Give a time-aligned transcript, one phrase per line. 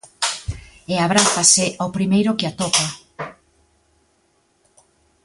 [0.93, 2.87] E abrázase ao primeiro que atopa.